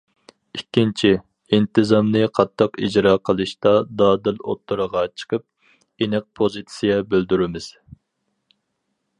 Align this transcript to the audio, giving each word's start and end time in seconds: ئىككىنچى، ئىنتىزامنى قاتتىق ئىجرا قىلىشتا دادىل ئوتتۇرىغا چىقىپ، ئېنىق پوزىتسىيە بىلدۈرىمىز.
ئىككىنچى، 0.59 1.09
ئىنتىزامنى 1.57 2.23
قاتتىق 2.39 2.79
ئىجرا 2.87 3.13
قىلىشتا 3.29 3.73
دادىل 4.01 4.41
ئوتتۇرىغا 4.47 5.05
چىقىپ، 5.23 5.47
ئېنىق 6.07 6.27
پوزىتسىيە 6.41 7.01
بىلدۈرىمىز. 7.13 7.73